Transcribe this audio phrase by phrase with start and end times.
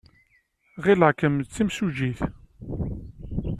[0.83, 2.21] Ɣileɣ-kem d timsujjit.